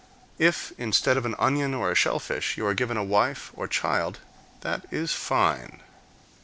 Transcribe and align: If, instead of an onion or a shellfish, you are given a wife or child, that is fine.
If, 0.39 0.73
instead 0.79 1.15
of 1.15 1.27
an 1.27 1.35
onion 1.37 1.75
or 1.75 1.91
a 1.91 1.93
shellfish, 1.93 2.57
you 2.57 2.65
are 2.65 2.73
given 2.73 2.97
a 2.97 3.03
wife 3.03 3.51
or 3.53 3.67
child, 3.67 4.17
that 4.61 4.85
is 4.91 5.13
fine. 5.13 5.79